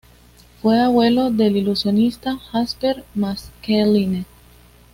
[0.63, 4.25] Fue abuelo del ilusionista Jasper Maskelyne.